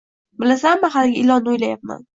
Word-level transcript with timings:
—Bilasanmi... 0.43 0.91
haligi... 0.97 1.23
ilonni 1.27 1.55
o‘ylayapman. 1.57 2.07